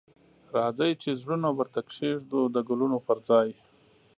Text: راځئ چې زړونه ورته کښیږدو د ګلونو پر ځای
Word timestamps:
راځئ 0.55 0.91
چې 1.01 1.09
زړونه 1.21 1.49
ورته 1.57 1.79
کښیږدو 1.87 2.41
د 2.55 2.57
ګلونو 2.69 2.97
پر 3.07 3.17
ځای 3.27 3.49